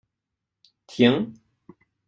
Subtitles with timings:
[0.87, 1.29] Tiens